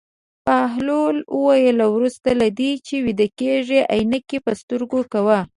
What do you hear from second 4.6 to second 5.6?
سترګو کوه.